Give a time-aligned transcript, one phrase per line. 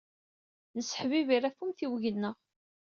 [0.75, 2.35] Nesseḥbibir ɣef umtiweg-nneɣ.